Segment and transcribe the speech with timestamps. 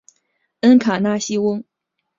[0.61, 1.63] 恩卡纳西翁。